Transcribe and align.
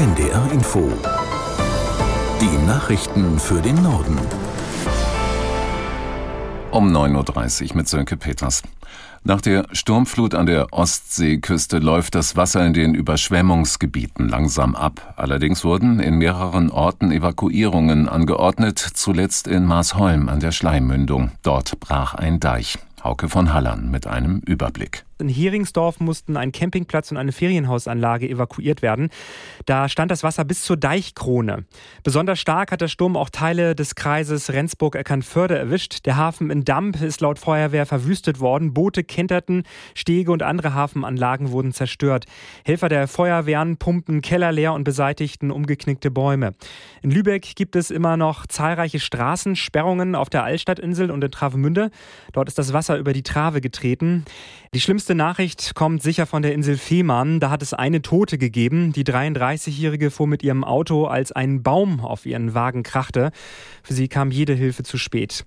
NDR 0.00 0.50
Info. 0.50 0.90
Die 2.40 2.66
Nachrichten 2.66 3.38
für 3.38 3.60
den 3.60 3.82
Norden. 3.82 4.18
Um 6.70 6.90
9.30 6.90 7.68
Uhr 7.68 7.76
mit 7.76 7.86
Sönke 7.86 8.16
Peters. 8.16 8.62
Nach 9.24 9.42
der 9.42 9.66
Sturmflut 9.72 10.34
an 10.34 10.46
der 10.46 10.72
Ostseeküste 10.72 11.80
läuft 11.80 12.14
das 12.14 12.34
Wasser 12.34 12.64
in 12.64 12.72
den 12.72 12.94
Überschwemmungsgebieten 12.94 14.26
langsam 14.26 14.74
ab. 14.74 15.12
Allerdings 15.18 15.64
wurden 15.64 16.00
in 16.00 16.14
mehreren 16.14 16.70
Orten 16.70 17.12
Evakuierungen 17.12 18.08
angeordnet, 18.08 18.78
zuletzt 18.78 19.48
in 19.48 19.66
Maasholm 19.66 20.30
an 20.30 20.40
der 20.40 20.52
Schleimmündung. 20.52 21.32
Dort 21.42 21.78
brach 21.78 22.14
ein 22.14 22.40
Deich. 22.40 22.78
Hauke 23.04 23.28
von 23.28 23.52
Hallern 23.52 23.90
mit 23.90 24.06
einem 24.06 24.38
Überblick. 24.46 25.04
In 25.20 25.28
Heringsdorf 25.28 26.00
mussten 26.00 26.36
ein 26.36 26.52
Campingplatz 26.52 27.10
und 27.10 27.16
eine 27.16 27.32
Ferienhausanlage 27.32 28.28
evakuiert 28.28 28.82
werden. 28.82 29.10
Da 29.66 29.88
stand 29.88 30.10
das 30.10 30.22
Wasser 30.22 30.44
bis 30.44 30.62
zur 30.62 30.76
Deichkrone. 30.76 31.64
Besonders 32.02 32.38
stark 32.40 32.72
hat 32.72 32.80
der 32.80 32.88
Sturm 32.88 33.16
auch 33.16 33.30
Teile 33.30 33.74
des 33.74 33.94
Kreises 33.94 34.52
Rendsburg-Eckernförde 34.52 35.58
erwischt. 35.58 36.06
Der 36.06 36.16
Hafen 36.16 36.50
in 36.50 36.64
Damp 36.64 37.00
ist 37.00 37.20
laut 37.20 37.38
Feuerwehr 37.38 37.86
verwüstet 37.86 38.40
worden. 38.40 38.74
Boote 38.74 39.04
kenterten, 39.04 39.64
Stege 39.94 40.32
und 40.32 40.42
andere 40.42 40.74
Hafenanlagen 40.74 41.50
wurden 41.50 41.72
zerstört. 41.72 42.26
Helfer 42.64 42.88
der 42.88 43.08
Feuerwehren 43.08 43.76
pumpten 43.76 44.22
Keller 44.22 44.52
leer 44.52 44.72
und 44.72 44.84
beseitigten 44.84 45.50
umgeknickte 45.50 46.10
Bäume. 46.10 46.54
In 47.02 47.10
Lübeck 47.10 47.54
gibt 47.56 47.76
es 47.76 47.90
immer 47.90 48.16
noch 48.16 48.46
zahlreiche 48.46 49.00
Straßensperrungen 49.00 50.14
auf 50.14 50.30
der 50.30 50.44
Altstadtinsel 50.44 51.10
und 51.10 51.22
in 51.22 51.30
Travemünde. 51.30 51.90
Dort 52.32 52.48
ist 52.48 52.58
das 52.58 52.72
Wasser 52.72 52.98
über 52.98 53.12
die 53.12 53.22
Trave 53.22 53.60
getreten. 53.60 54.24
Die 54.74 54.80
schlimmste 54.80 55.09
Nachricht 55.14 55.74
kommt 55.74 56.02
sicher 56.02 56.26
von 56.26 56.42
der 56.42 56.54
Insel 56.54 56.76
Fehmarn. 56.76 57.40
Da 57.40 57.50
hat 57.50 57.62
es 57.62 57.74
eine 57.74 58.02
Tote 58.02 58.38
gegeben. 58.38 58.92
Die 58.92 59.04
33-Jährige 59.04 60.10
fuhr 60.10 60.26
mit 60.26 60.42
ihrem 60.42 60.64
Auto, 60.64 61.06
als 61.06 61.32
ein 61.32 61.62
Baum 61.62 62.00
auf 62.00 62.26
ihren 62.26 62.54
Wagen 62.54 62.82
krachte. 62.82 63.30
Für 63.82 63.94
sie 63.94 64.08
kam 64.08 64.30
jede 64.30 64.54
Hilfe 64.54 64.82
zu 64.82 64.98
spät. 64.98 65.44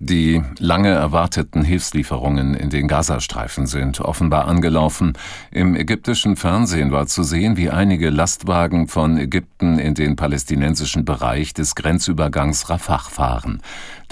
Die 0.00 0.40
lange 0.58 0.90
erwarteten 0.90 1.64
Hilfslieferungen 1.64 2.54
in 2.54 2.70
den 2.70 2.86
Gazastreifen 2.86 3.66
sind 3.66 4.00
offenbar 4.00 4.46
angelaufen. 4.46 5.14
Im 5.50 5.74
ägyptischen 5.74 6.36
Fernsehen 6.36 6.92
war 6.92 7.08
zu 7.08 7.24
sehen, 7.24 7.56
wie 7.56 7.70
einige 7.70 8.10
Lastwagen 8.10 8.86
von 8.86 9.18
Ägypten 9.18 9.80
in 9.80 9.94
den 9.94 10.14
palästinensischen 10.14 11.04
Bereich 11.04 11.52
des 11.52 11.74
Grenzübergangs 11.74 12.70
Rafah 12.70 12.98
fahren. 12.98 13.60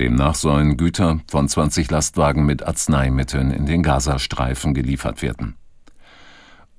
Demnach 0.00 0.34
sollen 0.34 0.76
Güter 0.76 1.20
von 1.30 1.48
20 1.48 1.88
Lastwagen 1.88 2.44
mit 2.44 2.66
Arzneimitteln 2.66 3.52
in 3.52 3.66
den 3.66 3.84
Gazastreifen 3.84 4.74
geliefert 4.74 5.22
werden. 5.22 5.54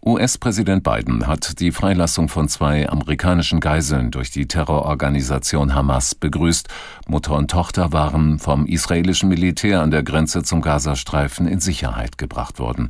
US-Präsident 0.07 0.83
Biden 0.83 1.27
hat 1.27 1.59
die 1.59 1.73
Freilassung 1.73 2.29
von 2.29 2.47
zwei 2.47 2.87
amerikanischen 2.87 3.59
Geiseln 3.59 4.09
durch 4.09 4.31
die 4.31 4.47
Terrororganisation 4.47 5.75
Hamas 5.75 6.15
begrüßt. 6.15 6.69
Mutter 7.07 7.33
und 7.33 7.51
Tochter 7.51 7.91
waren 7.91 8.39
vom 8.39 8.65
israelischen 8.65 9.27
Militär 9.27 9.81
an 9.81 9.91
der 9.91 10.03
Grenze 10.03 10.43
zum 10.43 10.61
Gazastreifen 10.61 11.45
in 11.45 11.59
Sicherheit 11.59 12.17
gebracht 12.17 12.57
worden. 12.57 12.87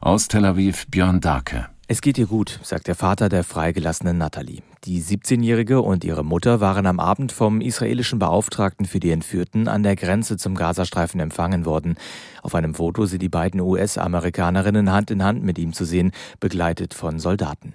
Aus 0.00 0.28
Tel 0.28 0.44
Aviv 0.44 0.86
Björn 0.86 1.20
Dake. 1.20 1.66
Es 1.92 2.02
geht 2.02 2.18
ihr 2.18 2.26
gut, 2.26 2.60
sagt 2.62 2.86
der 2.86 2.94
Vater 2.94 3.28
der 3.28 3.42
freigelassenen 3.42 4.16
Natalie. 4.16 4.62
Die 4.84 5.02
17-Jährige 5.02 5.80
und 5.82 6.04
ihre 6.04 6.24
Mutter 6.24 6.60
waren 6.60 6.86
am 6.86 7.00
Abend 7.00 7.32
vom 7.32 7.60
israelischen 7.60 8.20
Beauftragten 8.20 8.86
für 8.86 9.00
die 9.00 9.10
Entführten 9.10 9.66
an 9.66 9.82
der 9.82 9.96
Grenze 9.96 10.36
zum 10.36 10.54
Gazastreifen 10.54 11.18
empfangen 11.18 11.64
worden. 11.64 11.96
Auf 12.44 12.54
einem 12.54 12.74
Foto 12.74 13.06
sind 13.06 13.22
die 13.22 13.28
beiden 13.28 13.60
US-Amerikanerinnen 13.60 14.92
Hand 14.92 15.10
in 15.10 15.24
Hand 15.24 15.42
mit 15.42 15.58
ihm 15.58 15.72
zu 15.72 15.84
sehen, 15.84 16.12
begleitet 16.38 16.94
von 16.94 17.18
Soldaten. 17.18 17.74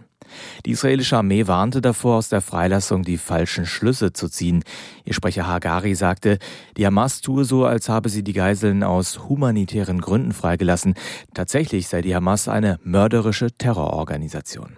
Die 0.66 0.72
israelische 0.72 1.18
Armee 1.18 1.48
warnte 1.48 1.82
davor, 1.82 2.18
aus 2.18 2.30
der 2.30 2.42
Freilassung 2.42 3.04
die 3.04 3.18
falschen 3.18 3.66
Schlüsse 3.66 4.14
zu 4.14 4.30
ziehen. 4.30 4.64
Ihr 5.04 5.14
Sprecher 5.14 5.48
Hagari 5.48 5.96
sagte, 5.96 6.40
die 6.78 6.86
Hamas 6.86 7.22
tue 7.22 7.46
so, 7.46 7.66
als 7.66 7.90
habe 7.90 8.10
sie 8.10 8.24
die 8.24 8.34
Geiseln 8.34 8.84
aus 8.84 9.28
humanitären 9.28 10.02
Gründen 10.02 10.32
freigelassen. 10.32 10.96
Tatsächlich 11.34 11.88
sei 11.88 12.02
die 12.02 12.16
Hamas 12.16 12.48
eine 12.48 12.80
mörderische 12.84 13.52
Terrororganisation. 13.52 14.78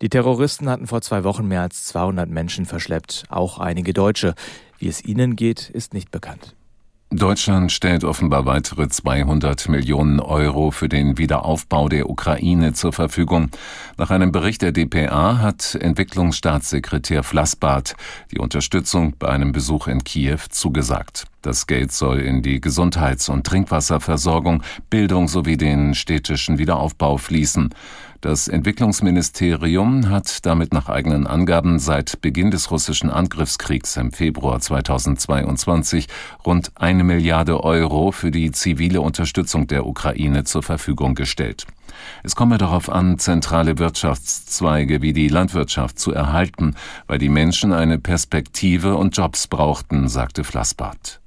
Die 0.00 0.08
Terroristen 0.08 0.68
hatten 0.68 0.86
vor 0.86 1.02
zwei 1.02 1.24
Wochen 1.24 1.46
mehr 1.46 1.62
als 1.62 1.84
200 1.84 2.28
Menschen 2.28 2.64
verschleppt, 2.64 3.24
auch 3.28 3.58
einige 3.58 3.92
Deutsche. 3.92 4.34
Wie 4.78 4.88
es 4.88 5.04
ihnen 5.04 5.36
geht, 5.36 5.68
ist 5.68 5.92
nicht 5.92 6.10
bekannt. 6.10 6.56
Deutschland 7.12 7.72
stellt 7.72 8.04
offenbar 8.04 8.46
weitere 8.46 8.88
200 8.88 9.68
Millionen 9.68 10.20
Euro 10.20 10.70
für 10.70 10.88
den 10.88 11.18
Wiederaufbau 11.18 11.88
der 11.88 12.08
Ukraine 12.08 12.72
zur 12.72 12.92
Verfügung. 12.92 13.50
Nach 13.96 14.10
einem 14.10 14.30
Bericht 14.30 14.62
der 14.62 14.70
DPA 14.70 15.38
hat 15.38 15.74
Entwicklungsstaatssekretär 15.74 17.24
Flassbart 17.24 17.96
die 18.30 18.38
Unterstützung 18.38 19.14
bei 19.18 19.26
einem 19.28 19.50
Besuch 19.50 19.88
in 19.88 20.04
Kiew 20.04 20.38
zugesagt. 20.50 21.26
Das 21.42 21.66
Geld 21.66 21.90
soll 21.90 22.20
in 22.20 22.42
die 22.42 22.60
Gesundheits- 22.60 23.28
und 23.28 23.44
Trinkwasserversorgung, 23.44 24.62
Bildung 24.88 25.26
sowie 25.26 25.56
den 25.56 25.96
städtischen 25.96 26.58
Wiederaufbau 26.58 27.16
fließen. 27.16 27.74
Das 28.20 28.48
Entwicklungsministerium 28.48 30.10
hat 30.10 30.44
damit 30.44 30.74
nach 30.74 30.90
eigenen 30.90 31.26
Angaben 31.26 31.78
seit 31.78 32.20
Beginn 32.20 32.50
des 32.50 32.70
russischen 32.70 33.08
Angriffskriegs 33.08 33.96
im 33.96 34.12
Februar 34.12 34.60
2022 34.60 36.06
rund 36.44 36.70
eine 36.74 37.02
Milliarde 37.02 37.64
Euro 37.64 38.12
für 38.12 38.30
die 38.30 38.52
zivile 38.52 39.00
Unterstützung 39.00 39.68
der 39.68 39.86
Ukraine 39.86 40.44
zur 40.44 40.62
Verfügung 40.62 41.14
gestellt. 41.14 41.66
Es 42.22 42.36
komme 42.36 42.58
darauf 42.58 42.90
an, 42.90 43.18
zentrale 43.18 43.78
Wirtschaftszweige 43.78 45.00
wie 45.00 45.14
die 45.14 45.28
Landwirtschaft 45.28 45.98
zu 45.98 46.12
erhalten, 46.12 46.74
weil 47.06 47.18
die 47.18 47.30
Menschen 47.30 47.72
eine 47.72 47.98
Perspektive 47.98 48.96
und 48.96 49.16
Jobs 49.16 49.46
brauchten, 49.46 50.08
sagte 50.08 50.44
Flassbart. 50.44 51.19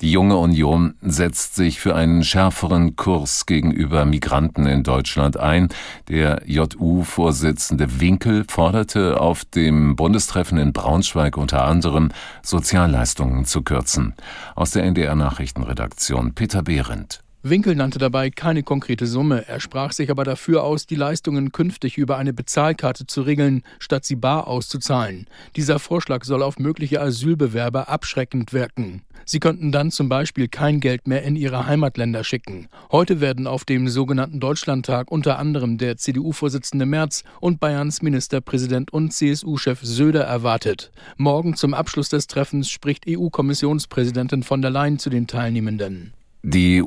Die 0.00 0.12
junge 0.12 0.36
Union 0.36 0.94
setzt 1.00 1.56
sich 1.56 1.80
für 1.80 1.96
einen 1.96 2.22
schärferen 2.22 2.94
Kurs 2.94 3.46
gegenüber 3.46 4.04
Migranten 4.04 4.66
in 4.66 4.84
Deutschland 4.84 5.36
ein. 5.36 5.68
Der 6.08 6.42
JU-Vorsitzende 6.46 8.00
Winkel 8.00 8.44
forderte 8.48 9.20
auf 9.20 9.44
dem 9.44 9.96
Bundestreffen 9.96 10.58
in 10.58 10.72
Braunschweig 10.72 11.36
unter 11.36 11.64
anderem, 11.64 12.10
Sozialleistungen 12.42 13.44
zu 13.44 13.62
kürzen. 13.62 14.14
Aus 14.54 14.70
der 14.70 14.84
NDR 14.84 15.16
Nachrichtenredaktion 15.16 16.32
Peter 16.32 16.62
Behrendt. 16.62 17.24
Winkel 17.44 17.76
nannte 17.76 18.00
dabei 18.00 18.30
keine 18.30 18.64
konkrete 18.64 19.06
Summe. 19.06 19.46
Er 19.46 19.60
sprach 19.60 19.92
sich 19.92 20.10
aber 20.10 20.24
dafür 20.24 20.64
aus, 20.64 20.86
die 20.86 20.96
Leistungen 20.96 21.52
künftig 21.52 21.96
über 21.96 22.18
eine 22.18 22.32
Bezahlkarte 22.32 23.06
zu 23.06 23.22
regeln, 23.22 23.62
statt 23.78 24.04
sie 24.04 24.16
bar 24.16 24.48
auszuzahlen. 24.48 25.28
Dieser 25.54 25.78
Vorschlag 25.78 26.24
soll 26.24 26.42
auf 26.42 26.58
mögliche 26.58 27.00
Asylbewerber 27.00 27.88
abschreckend 27.88 28.52
wirken. 28.52 29.02
Sie 29.24 29.38
könnten 29.38 29.70
dann 29.70 29.92
zum 29.92 30.08
Beispiel 30.08 30.48
kein 30.48 30.80
Geld 30.80 31.06
mehr 31.06 31.22
in 31.22 31.36
ihre 31.36 31.66
Heimatländer 31.66 32.24
schicken. 32.24 32.66
Heute 32.90 33.20
werden 33.20 33.46
auf 33.46 33.64
dem 33.64 33.86
sogenannten 33.86 34.40
Deutschlandtag 34.40 35.12
unter 35.12 35.38
anderem 35.38 35.78
der 35.78 35.96
CDU-Vorsitzende 35.96 36.86
Merz 36.86 37.22
und 37.40 37.60
Bayerns 37.60 38.02
Ministerpräsident 38.02 38.92
und 38.92 39.12
CSU-Chef 39.12 39.80
Söder 39.82 40.24
erwartet. 40.24 40.90
Morgen 41.18 41.54
zum 41.54 41.72
Abschluss 41.72 42.08
des 42.08 42.26
Treffens 42.26 42.68
spricht 42.68 43.04
EU-Kommissionspräsidentin 43.08 44.42
von 44.42 44.60
der 44.60 44.72
Leyen 44.72 44.98
zu 44.98 45.08
den 45.08 45.28
Teilnehmenden. 45.28 46.14
Die 46.42 46.82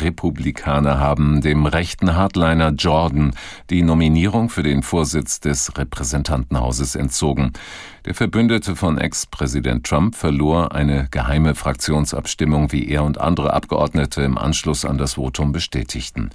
US-Republikaner 0.00 0.98
haben 0.98 1.40
dem 1.40 1.66
rechten 1.66 2.16
Hardliner 2.16 2.70
Jordan 2.70 3.32
die 3.68 3.82
Nominierung 3.82 4.48
für 4.48 4.62
den 4.62 4.82
Vorsitz 4.82 5.40
des 5.40 5.76
Repräsentantenhauses 5.76 6.94
entzogen. 6.94 7.52
Der 8.06 8.14
Verbündete 8.14 8.76
von 8.76 8.96
Ex-Präsident 8.96 9.84
Trump 9.84 10.14
verlor 10.14 10.72
eine 10.72 11.08
geheime 11.10 11.54
Fraktionsabstimmung, 11.54 12.72
wie 12.72 12.88
er 12.88 13.04
und 13.04 13.20
andere 13.20 13.52
Abgeordnete 13.52 14.22
im 14.22 14.38
Anschluss 14.38 14.86
an 14.86 14.96
das 14.96 15.14
Votum 15.14 15.52
bestätigten. 15.52 16.30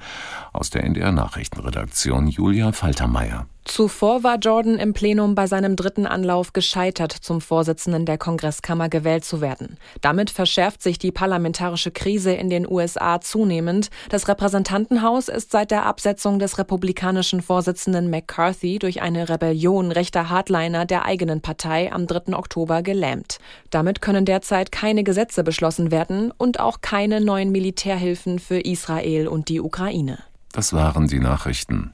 Aus 0.53 0.69
der 0.69 0.83
NDR 0.83 1.11
Nachrichtenredaktion 1.11 2.27
Julia 2.27 2.71
Faltermeier. 2.71 3.47
Zuvor 3.65 4.23
war 4.23 4.37
Jordan 4.37 4.77
im 4.77 4.93
Plenum 4.93 5.33
bei 5.33 5.47
seinem 5.47 5.75
dritten 5.75 6.05
Anlauf 6.05 6.53
gescheitert, 6.53 7.11
zum 7.11 7.41
Vorsitzenden 7.41 8.05
der 8.05 8.19
Kongresskammer 8.19 8.89
gewählt 8.89 9.25
zu 9.25 9.41
werden. 9.41 9.77
Damit 10.01 10.29
verschärft 10.29 10.83
sich 10.83 10.99
die 10.99 11.11
parlamentarische 11.11 11.89
Krise 11.89 12.31
in 12.31 12.51
den 12.51 12.69
USA 12.69 13.19
zunehmend. 13.55 13.89
Das 14.09 14.27
Repräsentantenhaus 14.27 15.29
ist 15.29 15.51
seit 15.51 15.71
der 15.71 15.85
Absetzung 15.85 16.39
des 16.39 16.57
republikanischen 16.57 17.41
Vorsitzenden 17.41 18.09
McCarthy 18.09 18.79
durch 18.79 19.01
eine 19.01 19.29
Rebellion 19.29 19.91
rechter 19.91 20.29
Hardliner 20.29 20.85
der 20.85 21.05
eigenen 21.05 21.41
Partei 21.41 21.91
am 21.91 22.07
3. 22.07 22.35
Oktober 22.35 22.81
gelähmt. 22.81 23.37
Damit 23.69 24.01
können 24.01 24.25
derzeit 24.25 24.71
keine 24.71 25.03
Gesetze 25.03 25.43
beschlossen 25.43 25.91
werden 25.91 26.31
und 26.37 26.59
auch 26.59 26.81
keine 26.81 27.21
neuen 27.21 27.51
Militärhilfen 27.51 28.39
für 28.39 28.59
Israel 28.59 29.27
und 29.27 29.49
die 29.49 29.61
Ukraine. 29.61 30.19
Das 30.51 30.73
waren 30.73 31.07
die 31.07 31.19
Nachrichten. 31.19 31.91